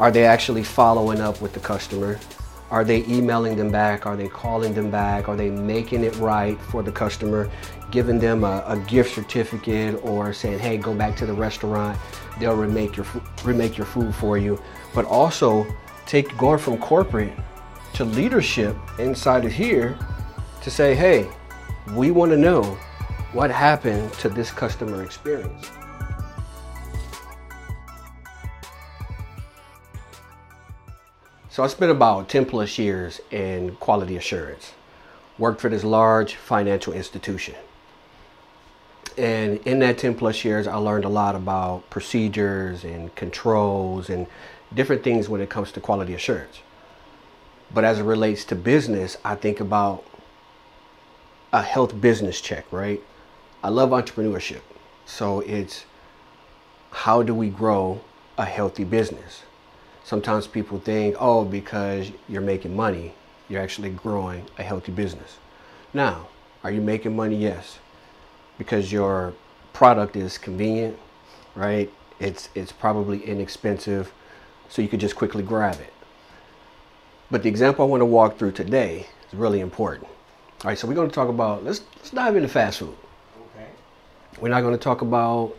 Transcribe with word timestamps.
Are 0.00 0.10
they 0.10 0.24
actually 0.24 0.64
following 0.64 1.20
up 1.20 1.40
with 1.40 1.52
the 1.52 1.60
customer? 1.60 2.18
Are 2.70 2.82
they 2.82 3.04
emailing 3.06 3.56
them 3.56 3.70
back? 3.70 4.06
Are 4.06 4.16
they 4.16 4.26
calling 4.26 4.74
them 4.74 4.90
back? 4.90 5.28
Are 5.28 5.36
they 5.36 5.50
making 5.50 6.02
it 6.02 6.16
right 6.16 6.60
for 6.62 6.82
the 6.82 6.90
customer? 6.90 7.48
Giving 7.92 8.18
them 8.18 8.42
a, 8.42 8.64
a 8.66 8.76
gift 8.88 9.14
certificate 9.14 10.02
or 10.02 10.32
saying, 10.32 10.58
hey, 10.58 10.78
go 10.78 10.92
back 10.92 11.16
to 11.18 11.26
the 11.26 11.32
restaurant. 11.32 11.96
They'll 12.40 12.56
remake 12.56 12.96
your, 12.96 13.06
remake 13.44 13.76
your 13.76 13.86
food 13.86 14.12
for 14.16 14.36
you. 14.36 14.60
But 14.92 15.04
also 15.04 15.64
take 16.06 16.36
going 16.36 16.58
from 16.58 16.78
corporate 16.78 17.32
to 17.92 18.04
leadership 18.04 18.76
inside 18.98 19.44
of 19.44 19.52
here 19.52 19.96
to 20.62 20.70
say, 20.72 20.96
hey, 20.96 21.28
we 21.92 22.10
want 22.10 22.32
to 22.32 22.36
know 22.36 22.62
what 23.32 23.52
happened 23.52 24.12
to 24.14 24.28
this 24.28 24.50
customer 24.50 25.04
experience. 25.04 25.70
So 31.54 31.62
I 31.62 31.68
spent 31.68 31.92
about 31.92 32.28
10 32.28 32.46
plus 32.46 32.78
years 32.80 33.20
in 33.30 33.76
quality 33.76 34.16
assurance. 34.16 34.72
Worked 35.38 35.60
for 35.60 35.68
this 35.68 35.84
large 35.84 36.34
financial 36.34 36.92
institution. 36.92 37.54
And 39.16 39.58
in 39.58 39.78
that 39.78 39.96
10 39.98 40.16
plus 40.16 40.44
years, 40.44 40.66
I 40.66 40.74
learned 40.74 41.04
a 41.04 41.08
lot 41.08 41.36
about 41.36 41.88
procedures 41.90 42.82
and 42.82 43.14
controls 43.14 44.10
and 44.10 44.26
different 44.74 45.04
things 45.04 45.28
when 45.28 45.40
it 45.40 45.48
comes 45.48 45.70
to 45.70 45.80
quality 45.80 46.12
assurance. 46.12 46.58
But 47.72 47.84
as 47.84 48.00
it 48.00 48.02
relates 48.02 48.44
to 48.46 48.56
business, 48.56 49.16
I 49.24 49.36
think 49.36 49.60
about 49.60 50.04
a 51.52 51.62
health 51.62 52.00
business 52.00 52.40
check, 52.40 52.64
right? 52.72 53.00
I 53.62 53.68
love 53.68 53.90
entrepreneurship. 53.90 54.62
So 55.06 55.38
it's 55.38 55.84
how 56.90 57.22
do 57.22 57.32
we 57.32 57.48
grow 57.48 58.00
a 58.36 58.44
healthy 58.44 58.82
business? 58.82 59.44
Sometimes 60.04 60.46
people 60.46 60.78
think, 60.78 61.16
oh, 61.18 61.44
because 61.44 62.12
you're 62.28 62.42
making 62.42 62.76
money, 62.76 63.14
you're 63.48 63.60
actually 63.60 63.90
growing 63.90 64.44
a 64.58 64.62
healthy 64.62 64.92
business. 64.92 65.38
Now, 65.92 66.28
are 66.62 66.70
you 66.70 66.80
making 66.80 67.16
money? 67.16 67.36
Yes. 67.36 67.78
Because 68.58 68.92
your 68.92 69.34
product 69.72 70.14
is 70.14 70.38
convenient, 70.38 70.96
right? 71.56 71.92
It's 72.20 72.48
it's 72.54 72.70
probably 72.70 73.24
inexpensive, 73.24 74.12
so 74.68 74.80
you 74.80 74.88
could 74.88 75.00
just 75.00 75.16
quickly 75.16 75.42
grab 75.42 75.80
it. 75.80 75.92
But 77.30 77.42
the 77.42 77.48
example 77.48 77.84
I 77.84 77.88
want 77.88 78.02
to 78.02 78.06
walk 78.06 78.38
through 78.38 78.52
today 78.52 79.06
is 79.26 79.34
really 79.36 79.60
important. 79.60 80.06
All 80.62 80.68
right, 80.70 80.78
so 80.78 80.86
we're 80.86 80.94
going 80.94 81.08
to 81.08 81.14
talk 81.14 81.28
about 81.28 81.64
let's 81.64 81.82
let's 81.96 82.10
dive 82.10 82.36
into 82.36 82.48
fast 82.48 82.78
food. 82.78 82.96
Okay. 83.56 83.68
We're 84.40 84.50
not 84.50 84.60
going 84.60 84.74
to 84.74 84.82
talk 84.82 85.02
about 85.02 85.56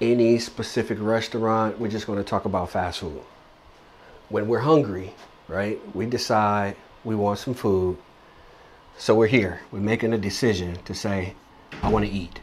any 0.00 0.38
specific 0.38 0.98
restaurant. 1.00 1.80
We're 1.80 1.88
just 1.90 2.06
going 2.06 2.18
to 2.18 2.24
talk 2.24 2.44
about 2.44 2.70
fast 2.70 3.00
food 3.00 3.20
when 4.28 4.46
we're 4.48 4.60
hungry, 4.60 5.14
right, 5.48 5.80
we 5.94 6.06
decide 6.06 6.76
we 7.04 7.14
want 7.14 7.38
some 7.38 7.54
food. 7.54 7.96
So 8.96 9.14
we're 9.14 9.28
here. 9.28 9.60
We're 9.70 9.80
making 9.80 10.12
a 10.12 10.18
decision 10.18 10.76
to 10.84 10.94
say, 10.94 11.34
I 11.82 11.90
want 11.90 12.04
to 12.04 12.10
eat, 12.10 12.40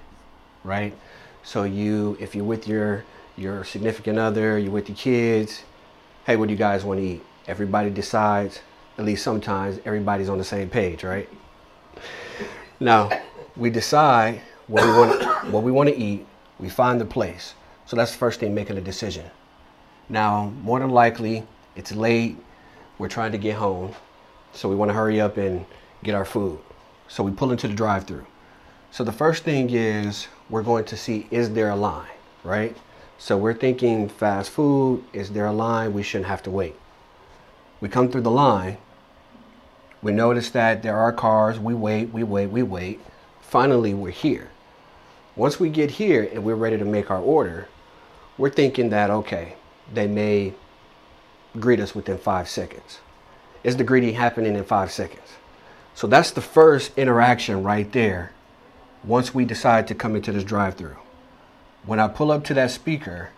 right? 0.63 0.95
So 1.43 1.63
you, 1.63 2.17
if 2.19 2.33
you're 2.33 2.45
with 2.45 2.67
your 2.67 3.03
your 3.37 3.65
significant 3.65 4.17
other, 4.17 4.57
you're 4.57 4.71
with 4.71 4.87
your 4.87 4.95
kids, 4.95 5.63
hey, 6.25 6.37
what 6.37 6.47
do 6.47 6.53
you 6.53 6.57
guys 6.57 6.85
want 6.85 7.01
to 7.01 7.05
eat? 7.05 7.23
Everybody 7.47 7.89
decides, 7.89 8.61
at 8.97 9.03
least 9.03 9.23
sometimes, 9.23 9.79
everybody's 9.85 10.29
on 10.29 10.37
the 10.37 10.43
same 10.45 10.69
page, 10.69 11.03
right? 11.03 11.29
Now, 12.79 13.09
we 13.57 13.69
decide 13.69 14.41
what 14.67 14.85
we 14.85 14.91
want 14.91 15.51
what 15.51 15.63
we 15.63 15.71
want 15.71 15.89
to 15.89 15.95
eat, 15.95 16.25
we 16.59 16.69
find 16.69 16.99
the 16.99 17.05
place. 17.05 17.53
So 17.85 17.95
that's 17.95 18.11
the 18.13 18.17
first 18.17 18.39
thing, 18.39 18.55
making 18.55 18.77
a 18.77 18.81
decision. 18.81 19.29
Now, 20.09 20.51
more 20.63 20.79
than 20.79 20.89
likely, 20.89 21.45
it's 21.75 21.91
late. 21.91 22.37
We're 22.97 23.09
trying 23.09 23.31
to 23.33 23.37
get 23.37 23.55
home. 23.55 23.93
So 24.53 24.69
we 24.69 24.75
want 24.75 24.89
to 24.89 24.93
hurry 24.93 25.19
up 25.19 25.37
and 25.37 25.65
get 26.03 26.15
our 26.15 26.25
food. 26.25 26.59
So 27.07 27.23
we 27.23 27.31
pull 27.31 27.51
into 27.51 27.67
the 27.67 27.73
drive 27.73 28.05
through. 28.05 28.25
So 28.91 29.03
the 29.03 29.11
first 29.11 29.43
thing 29.43 29.69
is 29.71 30.27
we're 30.49 30.63
going 30.63 30.85
to 30.85 30.97
see 30.97 31.27
is 31.29 31.51
there 31.51 31.69
a 31.69 31.75
line, 31.75 32.07
right? 32.43 32.75
So 33.17 33.37
we're 33.37 33.53
thinking 33.53 34.09
fast 34.09 34.49
food, 34.49 35.03
is 35.13 35.31
there 35.31 35.45
a 35.45 35.53
line? 35.53 35.93
We 35.93 36.03
shouldn't 36.03 36.27
have 36.27 36.43
to 36.43 36.51
wait. 36.51 36.75
We 37.81 37.89
come 37.89 38.09
through 38.09 38.21
the 38.21 38.31
line. 38.31 38.77
We 40.01 40.11
notice 40.11 40.49
that 40.51 40.83
there 40.83 40.97
are 40.97 41.11
cars. 41.11 41.59
We 41.59 41.73
wait, 41.73 42.11
we 42.13 42.23
wait, 42.23 42.47
we 42.47 42.63
wait. 42.63 43.01
Finally, 43.41 43.93
we're 43.93 44.11
here. 44.11 44.49
Once 45.35 45.59
we 45.59 45.69
get 45.69 45.91
here 45.91 46.29
and 46.31 46.43
we're 46.43 46.55
ready 46.55 46.77
to 46.77 46.85
make 46.85 47.11
our 47.11 47.19
order, 47.19 47.67
we're 48.37 48.49
thinking 48.49 48.89
that, 48.89 49.09
okay, 49.09 49.55
they 49.93 50.07
may 50.07 50.53
greet 51.59 51.79
us 51.79 51.95
within 51.95 52.17
five 52.17 52.49
seconds. 52.49 52.99
Is 53.63 53.77
the 53.77 53.83
greeting 53.83 54.15
happening 54.15 54.55
in 54.55 54.63
five 54.63 54.91
seconds? 54.91 55.27
So 55.93 56.07
that's 56.07 56.31
the 56.31 56.41
first 56.41 56.97
interaction 56.97 57.63
right 57.63 57.91
there 57.91 58.31
once 59.03 59.33
we 59.33 59.45
decide 59.45 59.87
to 59.87 59.95
come 59.95 60.15
into 60.15 60.31
this 60.31 60.43
drive 60.43 60.75
through. 60.75 60.97
When 61.85 61.99
I 61.99 62.07
pull 62.07 62.31
up 62.31 62.43
to 62.45 62.53
that 62.55 62.71
speaker, 62.71 63.29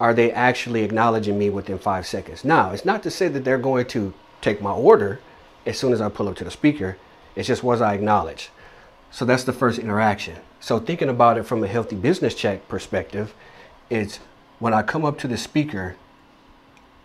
are 0.00 0.14
they 0.14 0.30
actually 0.30 0.82
acknowledging 0.84 1.38
me 1.38 1.50
within 1.50 1.78
five 1.78 2.06
seconds? 2.06 2.44
Now, 2.44 2.70
it's 2.70 2.84
not 2.84 3.02
to 3.02 3.10
say 3.10 3.28
that 3.28 3.44
they're 3.44 3.58
going 3.58 3.86
to 3.86 4.14
take 4.40 4.62
my 4.62 4.72
order 4.72 5.20
as 5.66 5.78
soon 5.78 5.92
as 5.92 6.00
I 6.00 6.08
pull 6.08 6.28
up 6.28 6.36
to 6.36 6.44
the 6.44 6.50
speaker. 6.50 6.96
It's 7.34 7.48
just 7.48 7.62
was 7.62 7.80
I 7.80 7.94
acknowledged? 7.94 8.50
So 9.10 9.24
that's 9.24 9.44
the 9.44 9.52
first 9.52 9.78
interaction. 9.78 10.36
So 10.60 10.78
thinking 10.78 11.08
about 11.08 11.38
it 11.38 11.44
from 11.44 11.62
a 11.62 11.66
healthy 11.66 11.96
business 11.96 12.34
check 12.34 12.68
perspective, 12.68 13.34
it's 13.90 14.20
when 14.58 14.74
I 14.74 14.82
come 14.82 15.04
up 15.04 15.18
to 15.18 15.28
the 15.28 15.36
speaker, 15.36 15.96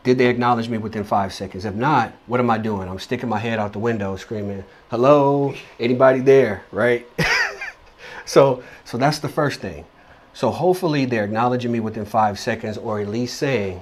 did 0.03 0.17
they 0.17 0.27
acknowledge 0.27 0.67
me 0.67 0.77
within 0.77 1.03
five 1.03 1.33
seconds? 1.33 1.65
If 1.65 1.75
not, 1.75 2.13
what 2.27 2.39
am 2.39 2.49
I 2.49 2.57
doing? 2.57 2.89
I'm 2.89 2.99
sticking 2.99 3.29
my 3.29 3.39
head 3.39 3.57
out 3.57 3.71
the 3.71 3.79
window 3.79 4.15
screaming, 4.17 4.63
hello, 4.89 5.53
anybody 5.79 6.19
there, 6.19 6.63
right? 6.71 7.07
so, 8.25 8.63
so 8.83 8.97
that's 8.97 9.19
the 9.19 9.29
first 9.29 9.61
thing. 9.61 9.85
So 10.33 10.49
hopefully 10.49 11.05
they're 11.05 11.23
acknowledging 11.23 11.71
me 11.71 11.79
within 11.79 12.05
five 12.05 12.37
seconds 12.37 12.77
or 12.77 12.99
at 12.99 13.07
least 13.07 13.37
saying, 13.37 13.81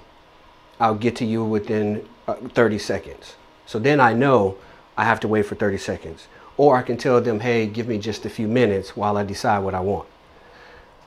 I'll 0.80 0.96
get 0.96 1.16
to 1.18 1.26
you 1.26 1.44
within 1.44 2.08
uh, 2.28 2.36
30 2.36 2.78
seconds. 2.78 3.36
So 3.66 3.80
then 3.80 4.00
I 4.00 4.14
know 4.14 4.58
I 4.98 5.06
have 5.06 5.20
to 5.22 5.28
wait 5.28 5.46
for 5.46 5.56
30 5.56 5.78
seconds. 5.78 6.28
Or 6.58 6.76
I 6.76 6.84
can 6.84 6.98
tell 6.98 7.22
them, 7.22 7.40
hey, 7.40 7.66
give 7.66 7.88
me 7.88 7.98
just 7.98 8.26
a 8.26 8.30
few 8.30 8.48
minutes 8.48 8.96
while 8.96 9.18
I 9.18 9.24
decide 9.24 9.60
what 9.60 9.74
I 9.74 9.80
want. 9.80 10.08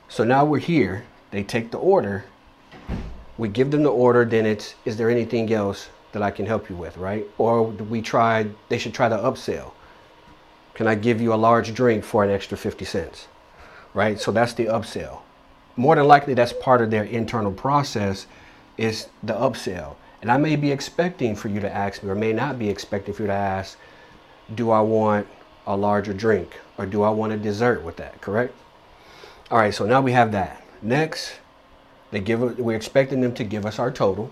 So 0.09 0.23
now 0.23 0.43
we're 0.43 0.59
here. 0.59 1.05
They 1.31 1.43
take 1.43 1.71
the 1.71 1.77
order 1.77 2.25
we 3.37 3.49
give 3.49 3.71
them 3.71 3.83
the 3.83 3.91
order, 3.91 4.25
then 4.25 4.45
it's, 4.45 4.75
is 4.85 4.97
there 4.97 5.09
anything 5.09 5.51
else 5.51 5.89
that 6.13 6.23
I 6.23 6.31
can 6.31 6.45
help 6.45 6.69
you 6.69 6.75
with, 6.75 6.97
right? 6.97 7.25
Or 7.37 7.63
we 7.63 8.01
try, 8.01 8.47
they 8.69 8.77
should 8.77 8.93
try 8.93 9.09
to 9.09 9.17
upsell. 9.17 9.71
Can 10.73 10.87
I 10.87 10.95
give 10.95 11.21
you 11.21 11.33
a 11.33 11.35
large 11.35 11.73
drink 11.73 12.03
for 12.03 12.23
an 12.23 12.29
extra 12.29 12.57
50 12.57 12.85
cents, 12.85 13.27
right? 13.93 14.19
So 14.19 14.31
that's 14.31 14.53
the 14.53 14.65
upsell. 14.65 15.19
More 15.75 15.95
than 15.95 16.07
likely, 16.07 16.33
that's 16.33 16.53
part 16.53 16.81
of 16.81 16.91
their 16.91 17.03
internal 17.03 17.51
process 17.51 18.27
is 18.77 19.07
the 19.23 19.33
upsell. 19.33 19.95
And 20.21 20.31
I 20.31 20.37
may 20.37 20.55
be 20.55 20.71
expecting 20.71 21.35
for 21.35 21.49
you 21.49 21.59
to 21.59 21.73
ask 21.73 22.01
me, 22.01 22.09
or 22.09 22.15
may 22.15 22.33
not 22.33 22.57
be 22.57 22.69
expecting 22.69 23.13
for 23.13 23.23
you 23.23 23.27
to 23.27 23.33
ask, 23.33 23.77
do 24.53 24.71
I 24.71 24.81
want 24.81 25.27
a 25.67 25.75
larger 25.75 26.13
drink 26.13 26.59
or 26.77 26.85
do 26.85 27.03
I 27.03 27.09
want 27.09 27.33
a 27.33 27.37
dessert 27.37 27.83
with 27.83 27.97
that, 27.97 28.21
correct? 28.21 28.53
All 29.51 29.57
right, 29.57 29.73
so 29.73 29.85
now 29.85 30.01
we 30.01 30.11
have 30.13 30.31
that. 30.31 30.63
Next, 30.81 31.35
they 32.11 32.19
give 32.19 32.59
we're 32.59 32.75
expecting 32.77 33.21
them 33.21 33.33
to 33.35 33.43
give 33.43 33.65
us 33.65 33.79
our 33.79 33.91
total. 33.91 34.31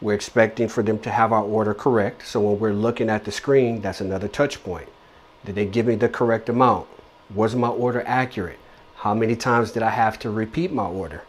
We're 0.00 0.14
expecting 0.14 0.68
for 0.68 0.82
them 0.82 0.98
to 1.00 1.10
have 1.10 1.32
our 1.32 1.42
order 1.42 1.74
correct. 1.74 2.26
So 2.26 2.40
when 2.40 2.58
we're 2.58 2.72
looking 2.72 3.10
at 3.10 3.24
the 3.24 3.32
screen, 3.32 3.80
that's 3.80 4.00
another 4.00 4.28
touch 4.28 4.62
point. 4.62 4.88
Did 5.44 5.56
they 5.56 5.66
give 5.66 5.86
me 5.86 5.96
the 5.96 6.08
correct 6.08 6.48
amount? 6.48 6.86
Was 7.34 7.54
my 7.54 7.68
order 7.68 8.02
accurate? 8.06 8.58
How 8.96 9.14
many 9.14 9.36
times 9.36 9.72
did 9.72 9.82
I 9.82 9.90
have 9.90 10.18
to 10.20 10.30
repeat 10.30 10.72
my 10.72 10.86
order? 10.86 11.24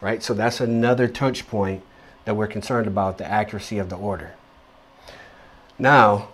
Right? 0.00 0.22
So 0.22 0.34
that's 0.34 0.60
another 0.60 1.08
touch 1.08 1.46
point 1.48 1.82
that 2.24 2.34
we're 2.34 2.46
concerned 2.46 2.86
about 2.86 3.18
the 3.18 3.26
accuracy 3.26 3.78
of 3.78 3.88
the 3.88 3.96
order. 3.96 4.34
Now, 5.78 6.28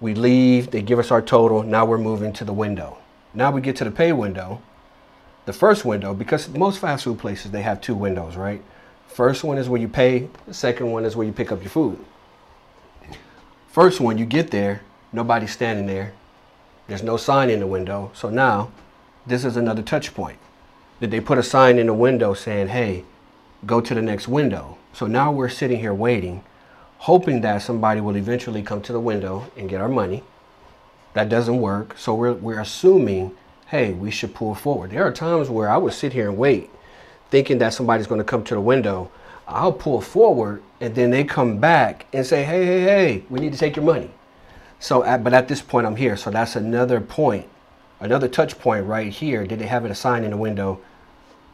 we 0.00 0.14
leave, 0.14 0.70
they 0.70 0.82
give 0.82 0.98
us 0.98 1.10
our 1.12 1.22
total. 1.22 1.62
Now 1.62 1.84
we're 1.84 1.98
moving 1.98 2.32
to 2.34 2.44
the 2.44 2.52
window. 2.52 2.98
Now 3.34 3.52
we 3.52 3.60
get 3.60 3.76
to 3.76 3.84
the 3.84 3.90
pay 3.90 4.12
window 4.12 4.60
the 5.44 5.52
first 5.52 5.84
window, 5.84 6.14
because 6.14 6.48
most 6.50 6.78
fast 6.78 7.04
food 7.04 7.18
places, 7.18 7.50
they 7.50 7.62
have 7.62 7.80
two 7.80 7.94
windows, 7.94 8.36
right? 8.36 8.62
First 9.08 9.44
one 9.44 9.58
is 9.58 9.68
where 9.68 9.80
you 9.80 9.88
pay. 9.88 10.28
The 10.46 10.54
second 10.54 10.90
one 10.90 11.04
is 11.04 11.16
where 11.16 11.26
you 11.26 11.32
pick 11.32 11.52
up 11.52 11.60
your 11.62 11.70
food. 11.70 12.02
First 13.68 14.00
one, 14.00 14.18
you 14.18 14.26
get 14.26 14.50
there, 14.50 14.82
nobody's 15.12 15.52
standing 15.52 15.86
there. 15.86 16.12
There's 16.88 17.02
no 17.02 17.16
sign 17.16 17.50
in 17.50 17.60
the 17.60 17.66
window. 17.66 18.10
So 18.14 18.30
now, 18.30 18.70
this 19.26 19.44
is 19.44 19.56
another 19.56 19.82
touch 19.82 20.14
point. 20.14 20.38
Did 21.00 21.10
they 21.10 21.20
put 21.20 21.38
a 21.38 21.42
sign 21.42 21.78
in 21.78 21.86
the 21.86 21.94
window 21.94 22.34
saying, 22.34 22.68
hey, 22.68 23.04
go 23.66 23.80
to 23.80 23.94
the 23.94 24.02
next 24.02 24.28
window? 24.28 24.78
So 24.92 25.06
now 25.06 25.32
we're 25.32 25.48
sitting 25.48 25.80
here 25.80 25.94
waiting, 25.94 26.44
hoping 26.98 27.40
that 27.40 27.62
somebody 27.62 28.00
will 28.00 28.16
eventually 28.16 28.62
come 28.62 28.82
to 28.82 28.92
the 28.92 29.00
window 29.00 29.50
and 29.56 29.68
get 29.68 29.80
our 29.80 29.88
money. 29.88 30.22
That 31.14 31.28
doesn't 31.28 31.60
work. 31.60 31.98
So 31.98 32.14
we're, 32.14 32.34
we're 32.34 32.60
assuming 32.60 33.34
hey, 33.72 33.94
we 33.94 34.10
should 34.10 34.34
pull 34.34 34.54
forward. 34.54 34.90
There 34.90 35.02
are 35.02 35.10
times 35.10 35.48
where 35.48 35.66
I 35.66 35.78
would 35.78 35.94
sit 35.94 36.12
here 36.12 36.28
and 36.28 36.36
wait, 36.36 36.68
thinking 37.30 37.56
that 37.56 37.72
somebody's 37.72 38.06
going 38.06 38.18
to 38.18 38.24
come 38.24 38.44
to 38.44 38.54
the 38.54 38.60
window. 38.60 39.10
I'll 39.48 39.72
pull 39.72 40.02
forward 40.02 40.62
and 40.78 40.94
then 40.94 41.10
they 41.10 41.24
come 41.24 41.56
back 41.56 42.04
and 42.12 42.26
say, 42.26 42.44
hey, 42.44 42.66
hey, 42.66 42.80
hey, 42.82 43.24
we 43.30 43.40
need 43.40 43.54
to 43.54 43.58
take 43.58 43.74
your 43.74 43.86
money. 43.86 44.10
So, 44.78 45.02
at, 45.04 45.24
but 45.24 45.32
at 45.32 45.48
this 45.48 45.62
point, 45.62 45.86
I'm 45.86 45.96
here. 45.96 46.18
So 46.18 46.30
that's 46.30 46.54
another 46.54 47.00
point, 47.00 47.48
another 47.98 48.28
touch 48.28 48.58
point 48.58 48.84
right 48.84 49.10
here. 49.10 49.46
Did 49.46 49.60
they 49.60 49.66
have 49.68 49.86
it 49.86 49.90
assigned 49.90 50.26
in 50.26 50.32
the 50.32 50.36
window 50.36 50.78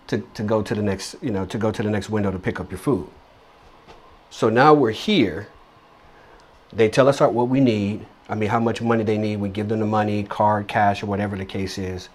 to, 0.08 0.18
to 0.34 0.42
go 0.42 0.60
to 0.60 0.74
the 0.74 0.82
next, 0.82 1.14
you 1.22 1.30
know, 1.30 1.46
to 1.46 1.56
go 1.56 1.70
to 1.70 1.84
the 1.84 1.90
next 1.90 2.10
window 2.10 2.32
to 2.32 2.38
pick 2.40 2.58
up 2.58 2.72
your 2.72 2.80
food? 2.80 3.08
So 4.28 4.50
now 4.50 4.74
we're 4.74 4.90
here. 4.90 5.46
They 6.72 6.88
tell 6.88 7.06
us 7.06 7.20
what 7.20 7.48
we 7.48 7.60
need. 7.60 8.06
I 8.28 8.34
mean, 8.34 8.50
how 8.50 8.60
much 8.60 8.82
money 8.82 9.04
they 9.04 9.18
need. 9.18 9.36
We 9.36 9.48
give 9.48 9.68
them 9.68 9.80
the 9.80 9.86
money, 9.86 10.22
card, 10.24 10.68
cash, 10.68 11.02
or 11.02 11.06
whatever 11.06 11.36
the 11.36 11.46
case 11.46 11.78
is. 11.78 12.08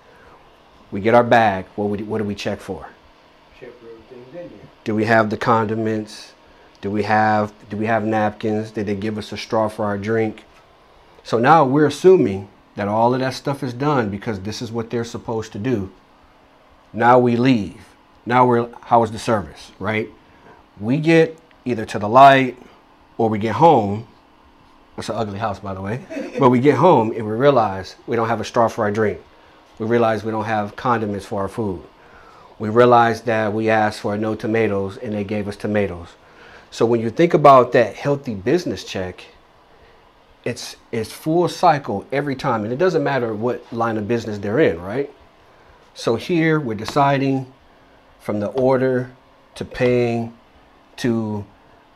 We 0.91 1.01
get 1.01 1.15
our 1.15 1.23
bag. 1.23 1.65
What, 1.75 1.89
we, 1.89 2.03
what 2.03 2.19
do 2.19 2.23
we 2.23 2.35
check 2.35 2.59
for? 2.59 2.87
Check 3.59 3.71
for. 3.79 3.87
Do 4.83 4.93
we 4.93 5.05
have 5.05 5.29
the 5.29 5.37
condiments? 5.37 6.33
Do 6.81 6.91
we 6.91 7.03
have 7.03 7.53
do 7.69 7.77
we 7.77 7.85
have 7.85 8.03
napkins? 8.03 8.71
Did 8.71 8.87
they 8.87 8.95
give 8.95 9.17
us 9.17 9.31
a 9.31 9.37
straw 9.37 9.69
for 9.69 9.85
our 9.85 9.97
drink? 9.97 10.43
So 11.23 11.39
now 11.39 11.63
we're 11.63 11.85
assuming 11.85 12.49
that 12.75 12.89
all 12.89 13.13
of 13.13 13.21
that 13.21 13.33
stuff 13.33 13.63
is 13.63 13.73
done 13.73 14.09
because 14.09 14.41
this 14.41 14.61
is 14.61 14.71
what 14.71 14.89
they're 14.89 15.05
supposed 15.05 15.53
to 15.53 15.59
do. 15.59 15.91
Now 16.91 17.19
we 17.19 17.37
leave. 17.37 17.85
Now 18.25 18.45
we're 18.45 18.69
how 18.81 19.01
is 19.03 19.11
the 19.11 19.19
service, 19.19 19.71
right? 19.79 20.09
We 20.77 20.97
get 20.97 21.39
either 21.63 21.85
to 21.85 21.99
the 21.99 22.09
light 22.09 22.57
or 23.17 23.29
we 23.29 23.39
get 23.39 23.55
home. 23.55 24.07
It's 24.97 25.09
an 25.09 25.15
ugly 25.15 25.39
house, 25.39 25.59
by 25.59 25.73
the 25.73 25.81
way. 25.81 26.35
but 26.39 26.49
we 26.49 26.59
get 26.59 26.75
home 26.75 27.11
and 27.11 27.25
we 27.25 27.33
realize 27.33 27.95
we 28.07 28.15
don't 28.15 28.27
have 28.27 28.41
a 28.41 28.45
straw 28.45 28.67
for 28.67 28.83
our 28.83 28.91
drink. 28.91 29.19
We 29.79 29.85
realize 29.85 30.23
we 30.23 30.31
don't 30.31 30.45
have 30.45 30.75
condiments 30.75 31.25
for 31.25 31.41
our 31.41 31.47
food. 31.47 31.81
We 32.59 32.69
realize 32.69 33.21
that 33.21 33.53
we 33.53 33.69
asked 33.69 34.01
for 34.01 34.17
no 34.17 34.35
tomatoes 34.35 34.97
and 34.97 35.13
they 35.13 35.23
gave 35.23 35.47
us 35.47 35.55
tomatoes. 35.55 36.09
So 36.69 36.85
when 36.85 37.01
you 37.01 37.09
think 37.09 37.33
about 37.33 37.71
that 37.73 37.95
healthy 37.95 38.35
business 38.35 38.83
check, 38.83 39.25
it's 40.45 40.75
it's 40.91 41.11
full 41.11 41.47
cycle 41.47 42.05
every 42.11 42.35
time, 42.35 42.63
and 42.63 42.73
it 42.73 42.77
doesn't 42.77 43.03
matter 43.03 43.33
what 43.33 43.71
line 43.71 43.97
of 43.97 44.07
business 44.07 44.37
they're 44.39 44.59
in, 44.59 44.81
right? 44.81 45.09
So 45.93 46.15
here 46.15 46.59
we're 46.59 46.73
deciding 46.73 47.51
from 48.19 48.39
the 48.39 48.47
order 48.47 49.11
to 49.55 49.65
paying 49.65 50.33
to 50.97 51.45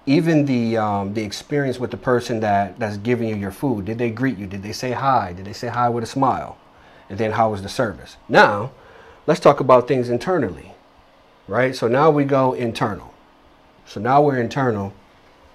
even 0.08 0.46
the 0.46 0.78
um, 0.78 1.14
the 1.14 1.22
experience 1.24 1.80
with 1.80 1.92
the 1.92 1.98
person 1.98 2.40
that 2.40 2.80
that's 2.80 2.98
giving 2.98 3.30
you 3.30 3.36
your 3.36 3.52
food. 3.52 3.86
Did 3.86 4.00
they 4.00 4.10
greet 4.10 4.38
you? 4.38 4.48
Did 4.48 4.64
they 4.64 4.72
say 4.72 4.92
hi? 4.92 5.34
Did 5.34 5.46
they 5.46 5.54
say 5.54 5.68
hi 5.68 5.90
with 5.90 6.04
a 6.04 6.08
smile? 6.08 6.58
And 7.10 7.20
then 7.20 7.34
how 7.34 7.52
was 7.52 7.62
the 7.62 7.70
service? 7.70 8.18
Now, 8.28 8.72
let's 9.28 9.40
talk 9.40 9.60
about 9.60 9.88
things 9.88 10.10
internally, 10.10 10.74
right? 11.48 11.76
So 11.76 11.88
now 11.88 12.10
we 12.10 12.26
go 12.26 12.54
internal. 12.54 13.14
So 13.86 14.02
now 14.02 14.22
we're 14.22 14.40
internal. 14.40 14.94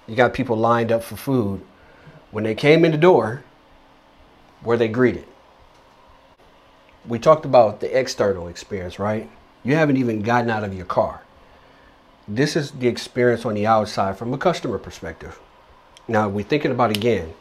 You 0.07 0.15
got 0.15 0.33
people 0.33 0.55
lined 0.55 0.91
up 0.91 1.03
for 1.03 1.17
food 1.17 1.61
when 2.33 2.43
they 2.43 2.55
came 2.55 2.83
in 2.83 2.91
the 2.91 2.97
door, 2.97 3.43
were 4.63 4.75
they 4.75 4.87
greeted? 4.87 5.25
We 7.07 7.19
talked 7.19 7.45
about 7.45 7.79
the 7.79 7.97
external 7.97 8.47
experience, 8.47 8.97
right? 8.97 9.29
You 9.63 9.75
haven't 9.75 9.97
even 9.97 10.23
gotten 10.23 10.49
out 10.49 10.63
of 10.63 10.73
your 10.73 10.87
car. 10.87 11.21
This 12.27 12.55
is 12.55 12.71
the 12.71 12.87
experience 12.87 13.45
on 13.45 13.55
the 13.55 13.67
outside 13.67 14.17
from 14.17 14.33
a 14.33 14.37
customer 14.37 14.77
perspective. 14.77 15.39
Now, 16.07 16.29
we're 16.29 16.45
thinking 16.45 16.71
about 16.71 16.95
again 16.95 17.33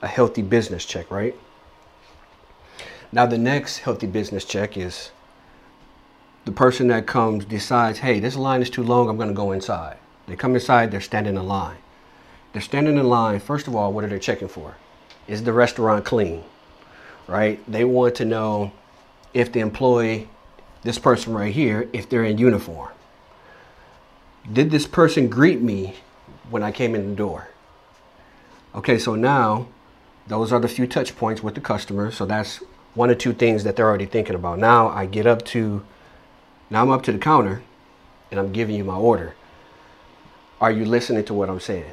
a 0.00 0.06
healthy 0.06 0.40
business 0.40 0.86
check, 0.86 1.10
right? 1.10 1.36
Now, 3.12 3.26
the 3.26 3.36
next 3.36 3.78
healthy 3.78 4.06
business 4.06 4.46
check 4.46 4.78
is 4.78 5.10
the 6.46 6.52
person 6.52 6.88
that 6.88 7.06
comes 7.06 7.44
decides, 7.44 7.98
hey, 7.98 8.18
this 8.18 8.34
line 8.34 8.62
is 8.62 8.70
too 8.70 8.82
long, 8.82 9.10
I'm 9.10 9.16
going 9.16 9.28
to 9.28 9.34
go 9.34 9.52
inside. 9.52 9.98
They 10.26 10.36
come 10.36 10.54
inside, 10.54 10.90
they're 10.90 11.02
standing 11.02 11.36
in 11.36 11.46
line. 11.46 11.76
They're 12.52 12.62
standing 12.62 12.96
in 12.96 13.08
line. 13.08 13.40
First 13.40 13.68
of 13.68 13.76
all, 13.76 13.92
what 13.92 14.04
are 14.04 14.08
they 14.08 14.18
checking 14.18 14.48
for? 14.48 14.76
Is 15.28 15.42
the 15.42 15.52
restaurant 15.52 16.06
clean? 16.06 16.44
Right? 17.26 17.60
They 17.70 17.84
want 17.84 18.14
to 18.16 18.24
know 18.24 18.72
if 19.34 19.52
the 19.52 19.60
employee, 19.60 20.28
this 20.82 20.98
person 20.98 21.34
right 21.34 21.52
here, 21.52 21.90
if 21.92 22.08
they're 22.08 22.24
in 22.24 22.38
uniform. 22.38 22.90
Did 24.50 24.70
this 24.70 24.86
person 24.86 25.28
greet 25.28 25.60
me 25.60 25.96
when 26.48 26.62
I 26.62 26.72
came 26.72 26.94
in 26.94 27.10
the 27.10 27.16
door? 27.16 27.48
Okay, 28.74 28.98
so 28.98 29.14
now 29.14 29.68
those 30.26 30.52
are 30.52 30.60
the 30.60 30.68
few 30.68 30.86
touch 30.86 31.16
points 31.16 31.42
with 31.42 31.54
the 31.54 31.60
customer. 31.60 32.10
So 32.10 32.24
that's 32.24 32.62
one 32.94 33.10
or 33.10 33.14
two 33.14 33.32
things 33.32 33.64
that 33.64 33.76
they're 33.76 33.88
already 33.88 34.06
thinking 34.06 34.34
about. 34.34 34.58
Now 34.58 34.88
I 34.88 35.06
get 35.06 35.26
up 35.26 35.44
to, 35.46 35.84
now 36.70 36.82
I'm 36.82 36.90
up 36.90 37.02
to 37.04 37.12
the 37.12 37.18
counter 37.18 37.62
and 38.30 38.40
I'm 38.40 38.52
giving 38.52 38.76
you 38.76 38.84
my 38.84 38.96
order. 38.96 39.34
Are 40.60 40.70
you 40.70 40.84
listening 40.84 41.24
to 41.24 41.34
what 41.34 41.48
I'm 41.48 41.60
saying? 41.60 41.92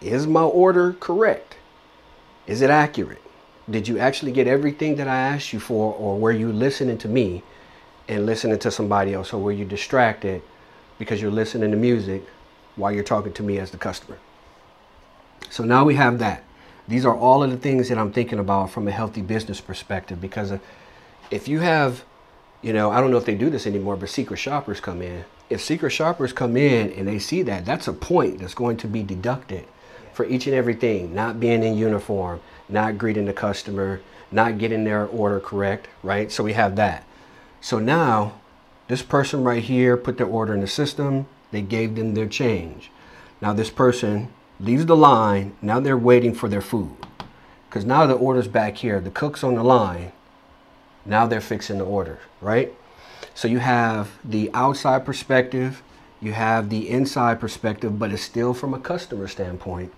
Is 0.00 0.26
my 0.26 0.42
order 0.42 0.94
correct? 0.94 1.56
Is 2.46 2.60
it 2.60 2.70
accurate? 2.70 3.22
Did 3.70 3.86
you 3.86 3.98
actually 3.98 4.32
get 4.32 4.48
everything 4.48 4.96
that 4.96 5.06
I 5.06 5.16
asked 5.16 5.52
you 5.52 5.60
for, 5.60 5.94
or 5.94 6.18
were 6.18 6.32
you 6.32 6.52
listening 6.52 6.98
to 6.98 7.08
me 7.08 7.44
and 8.08 8.26
listening 8.26 8.58
to 8.58 8.70
somebody 8.70 9.14
else, 9.14 9.32
or 9.32 9.40
were 9.40 9.52
you 9.52 9.64
distracted 9.64 10.42
because 11.02 11.20
you're 11.20 11.32
listening 11.32 11.72
to 11.72 11.76
music 11.76 12.24
while 12.76 12.92
you're 12.92 13.02
talking 13.02 13.32
to 13.32 13.42
me 13.42 13.58
as 13.58 13.72
the 13.72 13.76
customer? 13.76 14.18
So 15.50 15.64
now 15.64 15.84
we 15.84 15.96
have 15.96 16.20
that. 16.20 16.44
These 16.86 17.04
are 17.04 17.16
all 17.16 17.42
of 17.42 17.50
the 17.50 17.56
things 17.56 17.88
that 17.88 17.98
I'm 17.98 18.12
thinking 18.12 18.38
about 18.38 18.70
from 18.70 18.86
a 18.86 18.92
healthy 18.92 19.20
business 19.20 19.60
perspective 19.60 20.20
because 20.20 20.52
if 21.28 21.48
you 21.48 21.58
have, 21.58 22.04
you 22.62 22.72
know, 22.72 22.92
I 22.92 23.00
don't 23.00 23.10
know 23.10 23.16
if 23.16 23.24
they 23.24 23.34
do 23.34 23.50
this 23.50 23.66
anymore, 23.66 23.96
but 23.96 24.10
secret 24.10 24.36
shoppers 24.36 24.78
come 24.78 25.02
in. 25.02 25.24
If 25.50 25.60
secret 25.60 25.90
shoppers 25.90 26.32
come 26.32 26.56
in 26.56 26.92
and 26.92 27.08
they 27.08 27.18
see 27.18 27.42
that, 27.42 27.64
that's 27.64 27.88
a 27.88 27.92
point 27.92 28.38
that's 28.38 28.54
going 28.54 28.76
to 28.76 28.86
be 28.86 29.02
deducted 29.02 29.66
for 30.12 30.24
each 30.24 30.46
and 30.46 30.54
everything, 30.54 31.12
not 31.16 31.40
being 31.40 31.64
in 31.64 31.76
uniform, 31.76 32.40
not 32.68 32.96
greeting 32.96 33.24
the 33.24 33.32
customer, 33.32 34.00
not 34.30 34.58
getting 34.58 34.84
their 34.84 35.06
order 35.06 35.40
correct, 35.40 35.88
right? 36.04 36.30
So 36.30 36.44
we 36.44 36.52
have 36.52 36.76
that. 36.76 37.04
So 37.60 37.80
now 37.80 38.34
this 38.92 39.00
person 39.00 39.42
right 39.42 39.62
here 39.62 39.96
put 39.96 40.18
their 40.18 40.26
order 40.26 40.52
in 40.52 40.60
the 40.60 40.66
system, 40.66 41.26
they 41.50 41.62
gave 41.62 41.94
them 41.94 42.12
their 42.12 42.28
change. 42.28 42.90
Now 43.40 43.54
this 43.54 43.70
person 43.70 44.28
leaves 44.60 44.84
the 44.84 44.94
line, 44.94 45.56
now 45.62 45.80
they're 45.80 45.96
waiting 45.96 46.34
for 46.34 46.46
their 46.46 46.60
food. 46.60 46.94
Because 47.66 47.86
now 47.86 48.04
the 48.04 48.12
order's 48.12 48.48
back 48.48 48.76
here, 48.76 49.00
the 49.00 49.10
cook's 49.10 49.42
on 49.42 49.54
the 49.54 49.64
line, 49.64 50.12
now 51.06 51.26
they're 51.26 51.40
fixing 51.40 51.78
the 51.78 51.86
order, 51.86 52.18
right? 52.42 52.70
So 53.34 53.48
you 53.48 53.60
have 53.60 54.10
the 54.22 54.50
outside 54.52 55.06
perspective, 55.06 55.82
you 56.20 56.34
have 56.34 56.68
the 56.68 56.90
inside 56.90 57.40
perspective, 57.40 57.98
but 57.98 58.12
it's 58.12 58.20
still 58.20 58.52
from 58.52 58.74
a 58.74 58.78
customer 58.78 59.26
standpoint. 59.26 59.90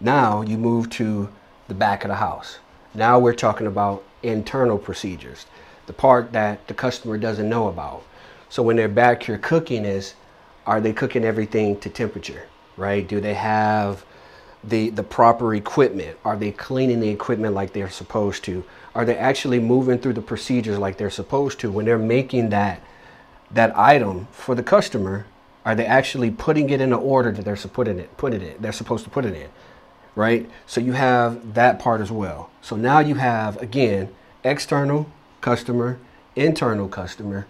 Now 0.00 0.42
you 0.42 0.58
move 0.58 0.90
to 0.90 1.30
the 1.66 1.72
back 1.72 2.04
of 2.04 2.08
the 2.08 2.16
house. 2.16 2.58
Now 2.92 3.18
we're 3.18 3.32
talking 3.32 3.66
about 3.66 4.04
internal 4.22 4.76
procedures, 4.76 5.46
the 5.86 5.94
part 5.94 6.32
that 6.32 6.68
the 6.68 6.74
customer 6.74 7.16
doesn't 7.16 7.48
know 7.48 7.68
about. 7.68 8.04
So 8.48 8.62
when 8.62 8.76
they're 8.76 8.88
back 8.88 9.22
here 9.22 9.38
cooking 9.38 9.84
is, 9.84 10.14
are 10.66 10.80
they 10.80 10.92
cooking 10.92 11.24
everything 11.24 11.78
to 11.80 11.90
temperature, 11.90 12.46
right? 12.76 13.06
Do 13.06 13.20
they 13.20 13.34
have 13.34 14.04
the, 14.64 14.90
the 14.90 15.02
proper 15.02 15.54
equipment? 15.54 16.16
Are 16.24 16.36
they 16.36 16.50
cleaning 16.50 17.00
the 17.00 17.08
equipment 17.08 17.54
like 17.54 17.72
they're 17.72 17.90
supposed 17.90 18.44
to? 18.44 18.64
Are 18.94 19.04
they 19.04 19.16
actually 19.16 19.60
moving 19.60 19.98
through 19.98 20.14
the 20.14 20.22
procedures 20.22 20.78
like 20.78 20.96
they're 20.96 21.10
supposed 21.10 21.60
to? 21.60 21.70
When 21.70 21.86
they're 21.86 21.98
making 21.98 22.50
that, 22.50 22.82
that 23.50 23.76
item 23.78 24.28
for 24.32 24.54
the 24.54 24.62
customer, 24.62 25.26
are 25.64 25.74
they 25.74 25.86
actually 25.86 26.30
putting 26.30 26.70
it 26.70 26.80
in 26.80 26.90
the 26.90 26.96
order 26.96 27.30
that 27.32 27.44
they're, 27.44 27.56
putting 27.56 27.98
it, 27.98 28.16
put 28.16 28.34
it 28.34 28.42
in, 28.42 28.54
they're 28.60 28.72
supposed 28.72 29.04
to 29.04 29.10
put 29.10 29.24
it 29.24 29.34
in? 29.34 29.48
right? 30.18 30.50
So 30.66 30.80
you 30.80 30.94
have 30.94 31.54
that 31.54 31.78
part 31.78 32.00
as 32.00 32.10
well. 32.10 32.50
So 32.60 32.74
now 32.74 32.98
you 32.98 33.14
have, 33.14 33.56
again, 33.62 34.08
external 34.42 35.08
customer, 35.40 36.00
internal 36.34 36.88
customer, 36.88 37.46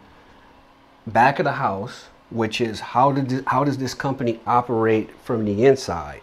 back 1.12 1.38
of 1.38 1.44
the 1.44 1.52
house, 1.52 2.06
which 2.30 2.60
is 2.60 2.80
how, 2.80 3.12
did, 3.12 3.44
how 3.46 3.64
does 3.64 3.78
this 3.78 3.94
company 3.94 4.40
operate 4.46 5.10
from 5.22 5.44
the 5.44 5.64
inside, 5.64 6.20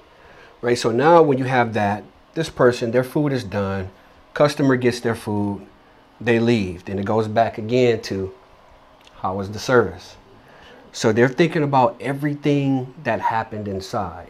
right? 0.61 0.77
So 0.77 0.91
now 0.91 1.21
when 1.21 1.37
you 1.37 1.45
have 1.45 1.73
that, 1.73 2.03
this 2.33 2.49
person, 2.49 2.91
their 2.91 3.03
food 3.03 3.31
is 3.31 3.43
done, 3.43 3.89
customer 4.33 4.75
gets 4.75 4.99
their 4.99 5.15
food, 5.15 5.65
they 6.19 6.39
leave. 6.39 6.85
Then 6.85 6.99
it 6.99 7.05
goes 7.05 7.27
back 7.27 7.57
again 7.57 8.01
to 8.03 8.33
how 9.17 9.35
was 9.35 9.51
the 9.51 9.59
service? 9.59 10.15
So 10.91 11.11
they're 11.11 11.29
thinking 11.29 11.63
about 11.63 11.97
everything 11.99 12.93
that 13.03 13.19
happened 13.19 13.67
inside. 13.67 14.29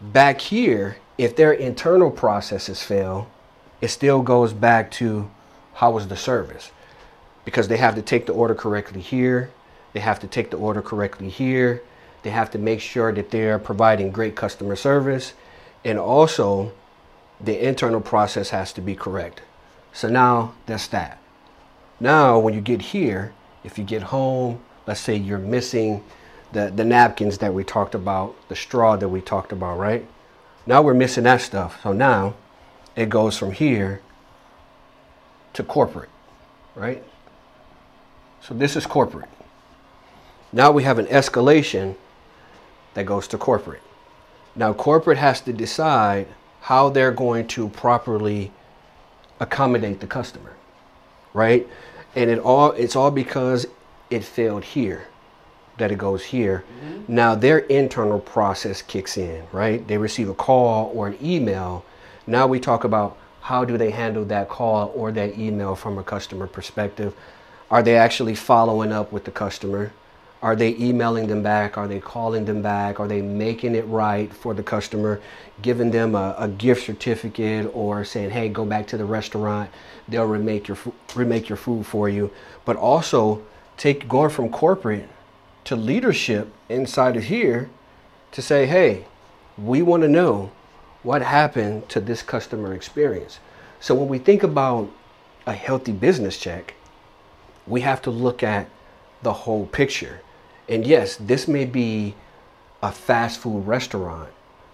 Back 0.00 0.40
here, 0.40 0.98
if 1.16 1.36
their 1.36 1.52
internal 1.52 2.10
processes 2.10 2.82
fail, 2.82 3.30
it 3.80 3.88
still 3.88 4.22
goes 4.22 4.52
back 4.52 4.90
to 4.92 5.30
how 5.74 5.92
was 5.92 6.08
the 6.08 6.16
service? 6.16 6.70
Because 7.44 7.68
they 7.68 7.76
have 7.76 7.94
to 7.96 8.02
take 8.02 8.26
the 8.26 8.32
order 8.32 8.54
correctly 8.54 9.00
here, 9.00 9.50
they 9.92 10.00
have 10.00 10.20
to 10.20 10.26
take 10.26 10.50
the 10.50 10.56
order 10.56 10.82
correctly 10.82 11.28
here, 11.28 11.82
they 12.22 12.30
have 12.30 12.50
to 12.52 12.58
make 12.58 12.80
sure 12.80 13.12
that 13.12 13.30
they're 13.30 13.58
providing 13.58 14.10
great 14.10 14.36
customer 14.36 14.76
service, 14.76 15.34
and 15.84 15.98
also 15.98 16.72
the 17.40 17.66
internal 17.66 18.00
process 18.00 18.50
has 18.50 18.72
to 18.74 18.80
be 18.80 18.94
correct. 18.94 19.42
So 19.92 20.08
now 20.08 20.54
that's 20.66 20.86
that. 20.88 21.18
Now, 21.98 22.38
when 22.38 22.54
you 22.54 22.60
get 22.60 22.80
here, 22.82 23.32
if 23.64 23.78
you 23.78 23.84
get 23.84 24.04
home, 24.04 24.60
let's 24.86 25.00
say 25.00 25.16
you're 25.16 25.38
missing 25.38 26.02
the, 26.52 26.72
the 26.74 26.84
napkins 26.84 27.38
that 27.38 27.52
we 27.52 27.64
talked 27.64 27.94
about, 27.94 28.36
the 28.48 28.56
straw 28.56 28.96
that 28.96 29.08
we 29.08 29.20
talked 29.20 29.52
about, 29.52 29.78
right? 29.78 30.06
Now 30.66 30.82
we're 30.82 30.94
missing 30.94 31.24
that 31.24 31.40
stuff. 31.40 31.80
So 31.82 31.92
now 31.92 32.34
it 32.94 33.08
goes 33.08 33.36
from 33.38 33.52
here 33.52 34.00
to 35.54 35.62
corporate, 35.62 36.10
right? 36.74 37.02
So 38.42 38.54
this 38.54 38.74
is 38.74 38.86
corporate. 38.86 39.28
Now 40.52 40.72
we 40.72 40.82
have 40.82 40.98
an 40.98 41.06
escalation 41.06 41.94
that 42.94 43.06
goes 43.06 43.28
to 43.28 43.38
corporate. 43.38 43.82
Now 44.56 44.72
corporate 44.72 45.18
has 45.18 45.40
to 45.42 45.52
decide 45.52 46.26
how 46.62 46.88
they're 46.88 47.12
going 47.12 47.46
to 47.48 47.68
properly 47.68 48.52
accommodate 49.40 50.00
the 50.00 50.06
customer, 50.06 50.54
right? 51.32 51.66
And 52.16 52.30
it 52.30 52.38
all 52.40 52.72
it's 52.72 52.96
all 52.96 53.10
because 53.10 53.66
it 54.10 54.24
failed 54.24 54.64
here 54.64 55.06
that 55.78 55.90
it 55.90 55.98
goes 55.98 56.24
here. 56.24 56.64
Mm-hmm. 56.84 57.14
Now 57.14 57.34
their 57.36 57.58
internal 57.58 58.20
process 58.20 58.82
kicks 58.82 59.16
in, 59.16 59.44
right? 59.52 59.86
They 59.86 59.98
receive 59.98 60.28
a 60.28 60.34
call 60.34 60.92
or 60.94 61.06
an 61.06 61.18
email. 61.22 61.84
Now 62.26 62.46
we 62.48 62.60
talk 62.60 62.84
about 62.84 63.16
how 63.40 63.64
do 63.64 63.78
they 63.78 63.90
handle 63.90 64.24
that 64.26 64.48
call 64.48 64.92
or 64.94 65.12
that 65.12 65.38
email 65.38 65.74
from 65.74 65.96
a 65.96 66.04
customer 66.04 66.46
perspective? 66.46 67.14
Are 67.72 67.82
they 67.82 67.96
actually 67.96 68.34
following 68.34 68.92
up 68.92 69.12
with 69.12 69.24
the 69.24 69.30
customer? 69.30 69.94
Are 70.42 70.54
they 70.54 70.76
emailing 70.76 71.26
them 71.26 71.42
back? 71.42 71.78
Are 71.78 71.88
they 71.88 72.00
calling 72.00 72.44
them 72.44 72.60
back? 72.60 73.00
Are 73.00 73.08
they 73.08 73.22
making 73.22 73.74
it 73.74 73.86
right 73.86 74.30
for 74.30 74.52
the 74.52 74.62
customer, 74.62 75.22
giving 75.62 75.90
them 75.90 76.14
a, 76.14 76.34
a 76.36 76.48
gift 76.48 76.84
certificate 76.84 77.70
or 77.72 78.04
saying, 78.04 78.28
hey, 78.28 78.50
go 78.50 78.66
back 78.66 78.86
to 78.88 78.98
the 78.98 79.06
restaurant. 79.06 79.70
They'll 80.06 80.26
remake 80.26 80.68
your, 80.68 80.76
remake 81.14 81.48
your 81.48 81.56
food 81.56 81.86
for 81.86 82.10
you. 82.10 82.30
But 82.66 82.76
also 82.76 83.42
take 83.78 84.06
going 84.06 84.28
from 84.28 84.50
corporate 84.50 85.08
to 85.64 85.74
leadership 85.74 86.52
inside 86.68 87.16
of 87.16 87.24
here 87.24 87.70
to 88.32 88.42
say, 88.42 88.66
hey, 88.66 89.06
we 89.56 89.80
want 89.80 90.02
to 90.02 90.10
know 90.10 90.52
what 91.02 91.22
happened 91.22 91.88
to 91.88 92.00
this 92.02 92.22
customer 92.22 92.74
experience. 92.74 93.38
So 93.80 93.94
when 93.94 94.08
we 94.08 94.18
think 94.18 94.42
about 94.42 94.90
a 95.46 95.54
healthy 95.54 95.92
business 95.92 96.36
check, 96.36 96.74
we 97.66 97.80
have 97.82 98.02
to 98.02 98.10
look 98.10 98.42
at 98.42 98.68
the 99.22 99.32
whole 99.32 99.66
picture. 99.66 100.20
And 100.68 100.86
yes, 100.86 101.16
this 101.16 101.46
may 101.46 101.64
be 101.64 102.14
a 102.82 102.90
fast 102.90 103.40
food 103.40 103.66
restaurant, 103.66 104.30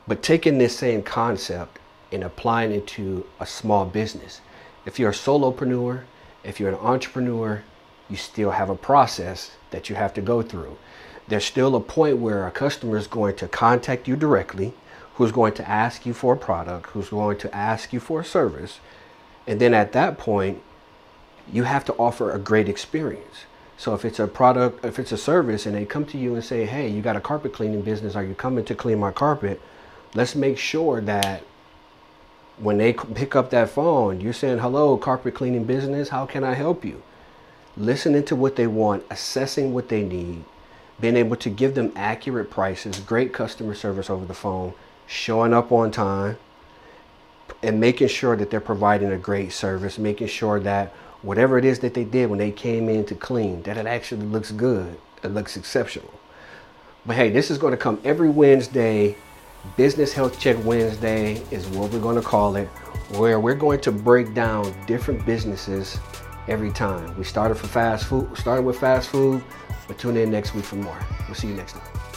but 0.07 0.23
taking 0.23 0.59
this 0.59 0.77
same 0.77 1.03
concept 1.03 1.79
and 2.11 2.25
applying 2.25 2.73
it 2.73 2.87
to 2.87 3.27
a 3.41 3.47
small 3.47 3.85
business. 3.85 4.41
If 4.87 4.99
you're 4.99 5.11
a 5.11 5.15
solopreneur, 5.15 6.05
if 6.45 6.59
you're 6.59 6.71
an 6.71 6.77
entrepreneur, 6.77 7.63
you 8.09 8.17
still 8.17 8.53
have 8.53 8.71
a 8.71 8.75
process 8.75 9.51
that 9.71 9.91
you 9.91 9.97
have 9.97 10.15
to 10.15 10.23
go 10.23 10.41
through. 10.41 10.79
There's 11.29 11.45
still 11.45 11.77
a 11.77 11.81
point 11.81 12.19
where 12.19 12.47
a 12.47 12.51
customer 12.51 12.97
is 12.97 13.07
going 13.07 13.37
to 13.37 13.49
contact 13.49 14.09
you 14.09 14.17
directly, 14.17 14.73
who's 15.15 15.33
going 15.33 15.53
to 15.55 15.69
ask 15.69 16.07
you 16.07 16.15
for 16.15 16.35
a 16.35 16.39
product, 16.39 16.91
who's 16.91 17.11
going 17.11 17.37
to 17.39 17.55
ask 17.55 17.93
you 17.93 18.01
for 18.01 18.21
a 18.21 18.25
service. 18.25 18.81
And 19.47 19.61
then 19.61 19.75
at 19.75 19.93
that 19.93 20.17
point, 20.17 20.63
you 21.53 21.65
have 21.65 21.85
to 21.87 21.93
offer 21.95 22.33
a 22.33 22.39
great 22.39 22.69
experience. 22.69 23.45
So 23.77 23.95
if 23.95 24.05
it's 24.05 24.19
a 24.19 24.27
product, 24.27 24.85
if 24.85 24.99
it's 24.99 25.13
a 25.13 25.17
service 25.17 25.67
and 25.67 25.75
they 25.75 25.85
come 25.85 26.05
to 26.07 26.19
you 26.19 26.35
and 26.35 26.45
say, 26.45 26.67
hey, 26.67 26.89
you 26.89 27.01
got 27.01 27.17
a 27.17 27.21
carpet 27.21 27.53
cleaning 27.53 27.83
business, 27.83 28.17
are 28.17 28.25
you 28.25 28.35
coming 28.35 28.65
to 28.65 28.75
clean 28.75 28.99
my 28.99 29.13
carpet? 29.13 29.61
Let's 30.15 30.35
make 30.35 30.59
sure 30.59 31.01
that 31.03 31.43
when 32.59 32.79
they 32.79 32.93
pick 32.93 33.37
up 33.37 33.51
that 33.51 33.71
phone, 33.71 34.21
you're 34.21 34.33
saying, 34.33 34.59
hello, 34.59 34.97
carpet 34.97 35.35
cleaning 35.35 35.65
business, 35.65 36.09
how 36.09 36.27
can 36.27 36.43
I 36.43 36.55
help 36.55 36.85
you? 36.85 37.03
listening 37.79 38.25
to 38.25 38.37
what 38.37 38.57
they 38.57 38.67
want, 38.67 39.05
assessing 39.11 39.73
what 39.73 39.89
they 39.89 40.03
need, 40.03 40.45
being 41.01 41.17
able 41.17 41.37
to 41.37 41.49
give 41.49 41.75
them 41.75 41.93
accurate 41.95 42.51
prices, 42.51 42.99
great 43.01 43.33
customer 43.33 43.75
service 43.75 44.11
over 44.11 44.25
the 44.25 44.35
phone, 44.35 44.75
showing 45.07 45.55
up 45.55 45.71
on 45.71 45.91
time, 45.91 46.37
and 47.63 47.81
making 47.81 48.09
sure 48.09 48.37
that 48.37 48.51
they're 48.51 48.61
providing 48.61 49.13
a 49.13 49.17
great 49.17 49.53
service, 49.53 49.99
making 49.99 50.27
sure 50.27 50.61
that 50.61 50.93
whatever 51.23 51.59
it 51.59 51.65
is 51.65 51.81
that 51.81 51.95
they 51.95 52.05
did 52.05 52.31
when 52.31 52.39
they 52.39 52.51
came 52.51 52.89
in 52.89 53.05
to 53.07 53.15
clean, 53.15 53.63
that 53.63 53.77
it 53.77 53.87
actually 53.87 54.25
looks 54.25 54.51
good, 54.53 54.99
it 55.23 55.29
looks 55.29 55.57
exceptional. 55.57 56.13
But 57.07 57.17
hey, 57.17 57.31
this 57.31 57.51
is 57.51 57.59
going 57.59 57.73
to 57.73 57.77
come 57.77 58.01
every 58.05 58.29
Wednesday. 58.29 59.17
Business 59.77 60.13
Health 60.13 60.39
Check 60.39 60.57
Wednesday 60.65 61.43
is 61.51 61.67
what 61.69 61.91
we're 61.91 62.01
going 62.01 62.17
to 62.17 62.23
call 62.23 62.57
it, 62.57 62.69
where 63.17 63.41
we're 63.41 63.55
going 63.55 63.81
to 63.81 63.93
break 63.93 64.33
down 64.33 64.73
different 64.87 65.25
businesses 65.27 65.99
every 66.47 66.71
time. 66.71 67.17
We 67.19 67.25
started 67.25 67.57
for 67.57 67.67
fast 67.67 68.07
food, 68.07 68.37
started 68.37 68.63
with 68.63 68.79
fast 68.79 69.09
food, 69.09 69.43
but 69.87 69.99
tune 69.99 70.17
in 70.17 70.31
next 70.31 70.55
week 70.55 70.65
for 70.65 70.77
more. 70.77 70.99
We'll 71.27 71.35
see 71.35 71.49
you 71.49 71.55
next 71.55 71.73
time. 71.73 72.08